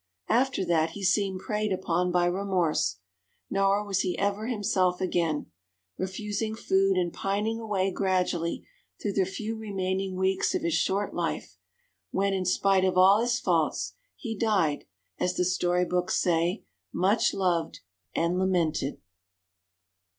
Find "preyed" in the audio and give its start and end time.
1.41-1.71